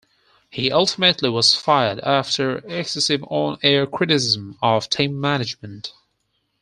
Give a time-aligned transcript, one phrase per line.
[0.49, 5.93] He ultimately was fired after excessive on-air criticism of team management.